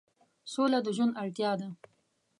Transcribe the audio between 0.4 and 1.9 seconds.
سوله د ژوند اړتیا ده.